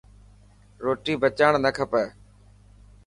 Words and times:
روٽي 0.83 1.13
بچائڻ 1.21 1.51
نه 1.63 1.71
کپي. 1.77 2.05